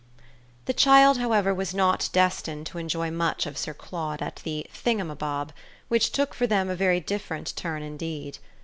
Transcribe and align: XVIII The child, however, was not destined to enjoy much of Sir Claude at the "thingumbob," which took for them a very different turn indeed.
XVIII 0.15 0.25
The 0.65 0.73
child, 0.73 1.17
however, 1.19 1.53
was 1.53 1.75
not 1.75 2.09
destined 2.11 2.65
to 2.65 2.79
enjoy 2.79 3.11
much 3.11 3.45
of 3.45 3.55
Sir 3.55 3.75
Claude 3.75 4.23
at 4.23 4.37
the 4.37 4.65
"thingumbob," 4.73 5.49
which 5.89 6.11
took 6.11 6.33
for 6.33 6.47
them 6.47 6.71
a 6.71 6.75
very 6.75 6.99
different 6.99 7.55
turn 7.55 7.83
indeed. 7.83 8.39